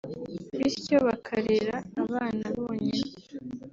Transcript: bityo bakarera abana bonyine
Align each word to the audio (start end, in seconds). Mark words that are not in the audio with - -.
bityo 0.59 0.97
bakarera 1.07 1.75
abana 2.03 2.45
bonyine 2.59 3.11